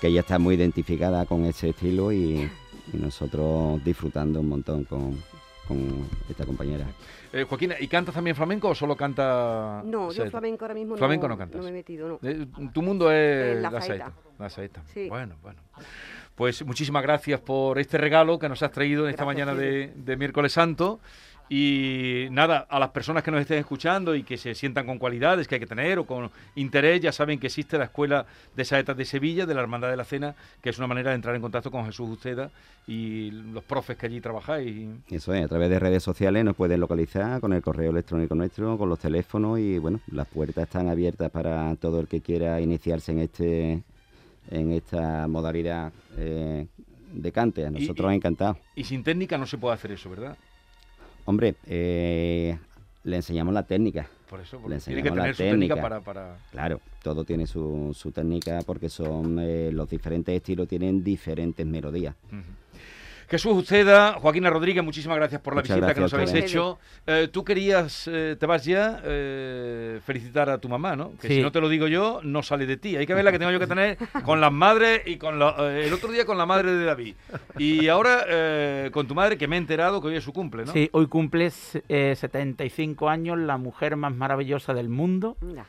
que 0.00 0.08
ella 0.08 0.20
está 0.20 0.38
muy 0.38 0.56
identificada 0.56 1.24
con 1.26 1.44
ese 1.44 1.70
estilo 1.70 2.10
y, 2.10 2.50
y 2.92 2.96
nosotros 2.96 3.82
disfrutando 3.84 4.40
un 4.40 4.48
montón 4.48 4.84
con, 4.84 5.22
con 5.70 6.08
esta 6.28 6.44
compañera. 6.44 6.84
Eh, 7.32 7.44
Joaquina, 7.48 7.76
¿y 7.78 7.86
cantas 7.86 8.12
también 8.14 8.34
flamenco 8.34 8.68
o 8.70 8.74
solo 8.74 8.96
canta 8.96 9.82
No, 9.84 10.10
yo 10.10 10.28
flamenco 10.28 10.64
ahora 10.64 10.74
mismo 10.74 10.96
Flamenco 10.96 11.28
no, 11.28 11.34
no 11.34 11.38
cantas. 11.38 11.58
no 11.58 11.62
me 11.62 11.68
he 11.70 11.72
metido, 11.72 12.08
no. 12.08 12.18
Eh, 12.28 12.44
tu 12.72 12.82
mundo 12.82 13.10
es 13.12 13.56
Eh, 13.56 13.60
la 13.60 13.70
la 13.70 13.80
saeta. 13.80 14.04
saeta. 14.06 14.12
La 14.38 14.50
saeta. 14.50 14.82
Sí. 14.92 15.08
Bueno, 15.08 15.36
bueno. 15.42 15.60
Pues 16.34 16.64
muchísimas 16.66 17.02
gracias 17.02 17.38
por 17.40 17.78
este 17.78 17.98
regalo 17.98 18.38
que 18.38 18.48
nos 18.48 18.62
has 18.62 18.72
traído 18.72 19.04
en 19.04 19.10
esta 19.10 19.24
Gracias, 19.24 19.46
mañana 19.46 19.60
de, 19.60 19.92
de 19.94 20.16
miércoles 20.16 20.52
santo. 20.52 20.98
Y 21.52 22.28
nada, 22.30 22.64
a 22.70 22.78
las 22.78 22.90
personas 22.90 23.24
que 23.24 23.32
nos 23.32 23.40
estén 23.40 23.58
escuchando 23.58 24.14
y 24.14 24.22
que 24.22 24.38
se 24.38 24.54
sientan 24.54 24.86
con 24.86 24.98
cualidades 25.00 25.48
que 25.48 25.56
hay 25.56 25.60
que 25.60 25.66
tener 25.66 25.98
o 25.98 26.06
con 26.06 26.30
interés, 26.54 27.00
ya 27.00 27.10
saben 27.10 27.40
que 27.40 27.48
existe 27.48 27.76
la 27.76 27.86
Escuela 27.86 28.24
de 28.54 28.64
Saetas 28.64 28.96
de 28.96 29.04
Sevilla, 29.04 29.46
de 29.46 29.54
la 29.54 29.60
Hermandad 29.60 29.90
de 29.90 29.96
la 29.96 30.04
Cena, 30.04 30.36
que 30.62 30.70
es 30.70 30.78
una 30.78 30.86
manera 30.86 31.10
de 31.10 31.16
entrar 31.16 31.34
en 31.34 31.42
contacto 31.42 31.72
con 31.72 31.84
Jesús 31.86 32.08
Uceda 32.08 32.52
y 32.86 33.32
los 33.32 33.64
profes 33.64 33.96
que 33.96 34.06
allí 34.06 34.20
trabajáis. 34.20 34.90
Eso 35.10 35.34
es, 35.34 35.44
a 35.44 35.48
través 35.48 35.68
de 35.70 35.80
redes 35.80 36.04
sociales 36.04 36.44
nos 36.44 36.54
pueden 36.54 36.78
localizar 36.78 37.40
con 37.40 37.52
el 37.52 37.62
correo 37.62 37.90
electrónico 37.90 38.36
nuestro, 38.36 38.78
con 38.78 38.88
los 38.88 39.00
teléfonos 39.00 39.58
y 39.58 39.78
bueno, 39.78 39.98
las 40.12 40.28
puertas 40.28 40.64
están 40.68 40.88
abiertas 40.88 41.32
para 41.32 41.74
todo 41.80 41.98
el 41.98 42.06
que 42.06 42.20
quiera 42.20 42.60
iniciarse 42.60 43.10
en 43.10 43.18
este 43.18 43.82
en 44.52 44.70
esta 44.72 45.26
modalidad 45.26 45.92
eh, 46.16 46.66
de 47.12 47.32
cante. 47.32 47.66
A 47.66 47.70
Y- 47.70 47.72
nosotros 47.72 48.12
y- 48.12 48.14
encantados. 48.14 48.56
Y 48.76 48.84
sin 48.84 49.02
técnica 49.02 49.36
no 49.36 49.46
se 49.46 49.58
puede 49.58 49.74
hacer 49.74 49.90
eso, 49.90 50.08
¿verdad? 50.10 50.36
Hombre, 51.30 51.54
eh, 51.64 52.58
le 53.04 53.16
enseñamos 53.16 53.54
la 53.54 53.62
técnica. 53.62 54.08
Por 54.28 54.40
eso, 54.40 54.56
Le 54.56 54.62
porque 54.62 54.78
tiene 54.80 55.02
que 55.02 55.08
enseñamos 55.08 55.16
la 55.16 55.22
tener 55.22 55.36
su 55.36 55.42
técnica 55.44 55.74
técnica. 55.76 55.82
para... 55.88 56.00
para... 56.00 56.38
Claro, 56.50 56.80
todo 57.04 57.22
tiene 57.24 57.46
su, 57.46 57.92
su 57.94 58.10
técnica 58.10 58.58
porque 58.66 58.88
son 58.88 59.38
eh, 59.38 59.70
los 59.72 59.88
diferentes 59.88 60.34
estilos 60.34 60.66
tienen 60.66 61.04
diferentes 61.04 61.64
melodías. 61.64 62.16
Ujú. 62.26 62.42
Jesús 63.30 63.52
Uceda, 63.56 64.14
Joaquina 64.14 64.50
Rodríguez, 64.50 64.82
muchísimas 64.82 65.16
gracias 65.16 65.40
por 65.40 65.54
la 65.54 65.60
Muchas 65.62 65.76
visita 65.76 65.94
que 65.94 66.00
nos 66.00 66.12
habéis 66.12 66.32
hecho. 66.34 66.80
Eh, 67.06 67.28
tú 67.30 67.44
querías, 67.44 68.08
eh, 68.12 68.36
te 68.38 68.44
vas 68.44 68.64
ya, 68.64 69.00
eh, 69.04 70.00
felicitar 70.04 70.50
a 70.50 70.58
tu 70.58 70.68
mamá, 70.68 70.96
¿no? 70.96 71.12
Que 71.20 71.28
Sí. 71.28 71.34
si 71.36 71.42
no 71.42 71.52
te 71.52 71.60
lo 71.60 71.68
digo 71.68 71.86
yo, 71.86 72.20
no 72.24 72.42
sale 72.42 72.66
de 72.66 72.76
ti. 72.76 72.96
Hay 72.96 73.06
que 73.06 73.14
ver 73.14 73.22
la 73.24 73.30
que 73.30 73.38
tengo 73.38 73.52
yo 73.52 73.60
que 73.60 73.68
tener 73.68 73.98
con 74.24 74.40
las 74.40 74.50
madres 74.50 75.02
y 75.06 75.16
con 75.16 75.38
la- 75.38 75.54
eh, 75.60 75.86
el 75.86 75.92
otro 75.92 76.10
día 76.10 76.24
con 76.26 76.38
la 76.38 76.44
madre 76.46 76.72
de 76.72 76.84
David. 76.84 77.14
Y 77.56 77.86
ahora 77.86 78.24
eh, 78.26 78.90
con 78.92 79.06
tu 79.06 79.14
madre, 79.14 79.38
que 79.38 79.46
me 79.46 79.54
he 79.54 79.58
enterado 79.60 80.02
que 80.02 80.08
hoy 80.08 80.16
es 80.16 80.24
su 80.24 80.32
cumple, 80.32 80.64
¿no? 80.64 80.72
Sí, 80.72 80.88
hoy 80.92 81.06
cumple 81.06 81.52
eh, 81.88 82.14
75 82.16 83.08
años 83.08 83.38
la 83.38 83.58
mujer 83.58 83.94
más 83.94 84.12
maravillosa 84.12 84.74
del 84.74 84.88
mundo, 84.88 85.36
Mira, 85.40 85.66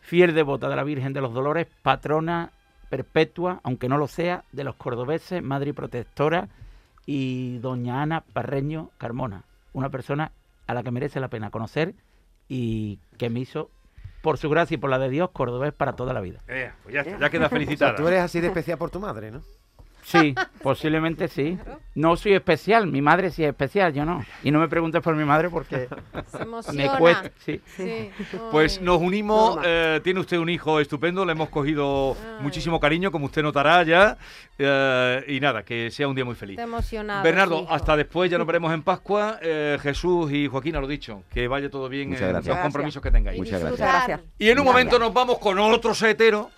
fiel 0.00 0.34
devota 0.34 0.68
de 0.68 0.74
la 0.74 0.82
Virgen 0.82 1.12
de 1.12 1.20
los 1.20 1.32
Dolores, 1.32 1.68
patrona 1.82 2.50
perpetua, 2.90 3.60
aunque 3.62 3.88
no 3.88 3.96
lo 3.96 4.08
sea, 4.08 4.42
de 4.50 4.64
los 4.64 4.74
cordobeses, 4.74 5.40
madre 5.40 5.70
y 5.70 5.72
protectora, 5.72 6.48
y 7.06 7.58
doña 7.58 8.02
Ana 8.02 8.22
Parreño 8.32 8.90
Carmona, 8.98 9.44
una 9.72 9.90
persona 9.90 10.32
a 10.66 10.74
la 10.74 10.82
que 10.82 10.90
merece 10.90 11.20
la 11.20 11.28
pena 11.28 11.50
conocer 11.50 11.94
y 12.48 12.98
que 13.18 13.30
me 13.30 13.40
hizo, 13.40 13.70
por 14.22 14.38
su 14.38 14.50
gracia 14.50 14.74
y 14.74 14.78
por 14.78 14.90
la 14.90 14.98
de 14.98 15.08
Dios, 15.08 15.30
cordobés 15.32 15.72
para 15.72 15.94
toda 15.94 16.12
la 16.12 16.20
vida. 16.20 16.40
Eh, 16.48 16.72
pues 16.82 16.94
ya, 16.94 17.00
está, 17.02 17.18
ya 17.18 17.30
queda 17.30 17.46
O 17.46 17.48
sea, 17.48 17.58
felicitada. 17.58 17.94
tú 17.94 18.06
eres 18.08 18.20
así 18.20 18.40
de 18.40 18.48
especial 18.48 18.76
por 18.76 18.90
tu 18.90 18.98
madre, 19.00 19.30
¿no? 19.30 19.42
Sí, 20.06 20.36
posiblemente 20.62 21.26
sí. 21.26 21.58
No 21.96 22.14
soy 22.16 22.34
especial, 22.34 22.86
mi 22.86 23.02
madre 23.02 23.30
sí 23.30 23.42
es 23.42 23.48
especial, 23.48 23.92
yo 23.92 24.04
no. 24.04 24.24
Y 24.44 24.52
no 24.52 24.60
me 24.60 24.68
preguntes 24.68 25.02
por 25.02 25.16
mi 25.16 25.24
madre 25.24 25.50
porque 25.50 25.88
Se 26.62 26.72
me 26.72 26.88
cuesta. 26.96 27.32
Sí. 27.44 27.60
Sí. 27.76 28.10
Pues 28.52 28.80
nos 28.80 29.00
unimos, 29.00 29.58
eh, 29.64 30.00
tiene 30.04 30.20
usted 30.20 30.36
un 30.38 30.48
hijo 30.48 30.78
estupendo, 30.78 31.24
le 31.24 31.32
hemos 31.32 31.48
cogido 31.48 32.14
Ay. 32.14 32.42
muchísimo 32.44 32.78
cariño, 32.78 33.10
como 33.10 33.26
usted 33.26 33.42
notará 33.42 33.82
ya, 33.82 34.16
eh, 34.58 35.24
y 35.26 35.40
nada, 35.40 35.64
que 35.64 35.90
sea 35.90 36.06
un 36.06 36.14
día 36.14 36.24
muy 36.24 36.36
feliz. 36.36 36.58
Emocionado. 36.60 37.24
Bernardo, 37.24 37.62
hijo. 37.62 37.74
hasta 37.74 37.96
después, 37.96 38.30
ya 38.30 38.38
nos 38.38 38.46
veremos 38.46 38.72
en 38.72 38.82
Pascua. 38.84 39.38
Eh, 39.42 39.76
Jesús 39.82 40.30
y 40.30 40.46
Joaquín, 40.46 40.76
a 40.76 40.80
lo 40.80 40.86
dicho, 40.86 41.24
que 41.32 41.48
vaya 41.48 41.68
todo 41.68 41.88
bien 41.88 42.10
Muchas 42.10 42.22
en 42.22 42.28
gracias. 42.28 42.54
los 42.54 42.62
compromisos 42.62 43.02
que 43.02 43.10
tengáis. 43.10 43.38
Muchas 43.38 43.60
gracias. 43.76 44.20
Y 44.38 44.50
en 44.50 44.60
un 44.60 44.64
Gracias. 44.64 44.64
momento 44.64 44.98
nos 45.00 45.12
vamos 45.12 45.38
con 45.38 45.58
otro 45.58 45.94
saetero 45.94 46.50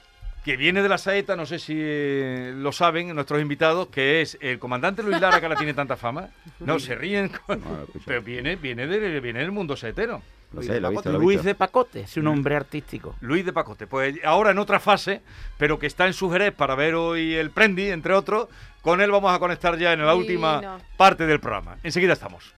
que 0.44 0.56
viene 0.56 0.82
de 0.82 0.88
la 0.88 0.98
saeta, 0.98 1.36
no 1.36 1.44
sé 1.46 1.58
si 1.58 1.74
eh, 1.76 2.52
lo 2.56 2.72
saben 2.72 3.14
nuestros 3.14 3.40
invitados, 3.40 3.88
que 3.88 4.22
es 4.22 4.38
el 4.40 4.58
comandante 4.58 5.02
Luis 5.02 5.20
Lara, 5.20 5.40
que 5.40 5.46
ahora 5.46 5.56
tiene 5.58 5.74
tanta 5.74 5.96
fama. 5.96 6.28
No, 6.60 6.78
se 6.78 6.94
ríen, 6.94 7.28
con- 7.46 7.60
No, 7.60 7.86
pero 8.06 8.22
viene, 8.22 8.56
viene, 8.56 8.86
de- 8.86 9.20
viene 9.20 9.40
del 9.40 9.52
mundo 9.52 9.76
saetero. 9.76 10.22
Lo 10.52 10.62
sé, 10.62 10.80
lo 10.80 10.88
he 10.88 10.90
visto, 10.92 11.12
lo 11.12 11.18
Luis 11.18 11.42
de 11.42 11.54
Pacote, 11.54 12.00
es 12.00 12.16
un 12.16 12.26
hombre 12.26 12.56
artístico. 12.56 13.14
Luis 13.20 13.44
de 13.44 13.52
Pacote. 13.52 13.86
Pues 13.86 14.14
ahora 14.24 14.52
en 14.52 14.58
otra 14.58 14.80
fase, 14.80 15.20
pero 15.58 15.78
que 15.78 15.86
está 15.86 16.06
en 16.06 16.14
su 16.14 16.30
Jerez 16.30 16.54
para 16.54 16.74
ver 16.74 16.94
hoy 16.94 17.34
el 17.34 17.50
Prendi, 17.50 17.90
entre 17.90 18.14
otros. 18.14 18.48
Con 18.80 19.02
él 19.02 19.10
vamos 19.10 19.30
a 19.34 19.38
conectar 19.38 19.76
ya 19.76 19.92
en 19.92 20.06
la 20.06 20.14
última 20.14 20.78
parte 20.96 21.26
del 21.26 21.40
programa. 21.40 21.76
Enseguida 21.82 22.14
estamos. 22.14 22.54